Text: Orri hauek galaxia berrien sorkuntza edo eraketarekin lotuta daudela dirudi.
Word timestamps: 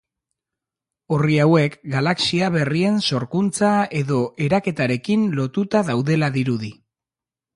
Orri 1.17 1.35
hauek 1.43 1.75
galaxia 1.95 2.47
berrien 2.55 2.97
sorkuntza 3.09 3.73
edo 4.01 4.21
eraketarekin 4.47 5.29
lotuta 5.41 5.83
daudela 5.91 6.31
dirudi. 6.39 6.75